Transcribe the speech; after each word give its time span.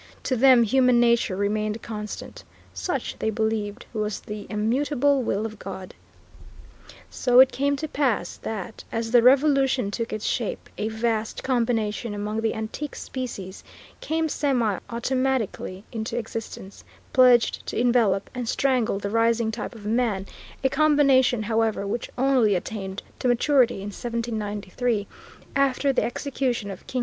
To 0.23 0.35
them 0.35 0.63
human 0.63 0.99
nature 0.99 1.35
remained 1.35 1.83
constant. 1.83 2.43
Such, 2.73 3.19
they 3.19 3.29
believed, 3.29 3.85
was 3.93 4.19
the 4.19 4.47
immutable 4.49 5.21
will 5.21 5.45
of 5.45 5.59
God. 5.59 5.93
So 7.11 7.39
it 7.39 7.51
came 7.51 7.75
to 7.75 7.87
pass 7.87 8.37
that, 8.37 8.83
as 8.91 9.11
the 9.11 9.21
Revolution 9.21 9.91
took 9.91 10.11
its 10.11 10.25
shape, 10.25 10.69
a 10.75 10.87
vast 10.87 11.43
combination 11.43 12.15
among 12.15 12.41
the 12.41 12.55
antique 12.55 12.95
species 12.95 13.63
came 13.99 14.27
semi 14.27 14.79
automatically 14.89 15.83
into 15.91 16.17
existence, 16.17 16.83
pledged 17.13 17.63
to 17.67 17.77
envelop 17.79 18.27
and 18.33 18.49
strangle 18.49 18.97
the 18.97 19.11
rising 19.11 19.51
type 19.51 19.75
of 19.75 19.85
man, 19.85 20.25
a 20.63 20.69
combination, 20.69 21.43
however, 21.43 21.85
which 21.85 22.09
only 22.17 22.55
attained 22.55 23.03
to 23.19 23.27
maturity 23.27 23.81
in 23.83 23.89
1793, 23.91 25.05
after 25.55 25.93
the 25.93 26.03
execution 26.03 26.71
of 26.71 26.79
the 26.79 26.85
King. 26.85 26.99